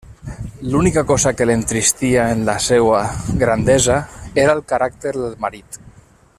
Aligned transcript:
L'única 0.75 1.01
cosa 1.11 1.33
que 1.41 1.45
l'entristia 1.49 2.23
en 2.37 2.41
la 2.49 2.57
seua 2.69 3.03
grandesa 3.45 4.01
era 4.47 4.59
el 4.59 4.67
caràcter 4.75 5.17
del 5.23 5.41
marit. 5.47 5.83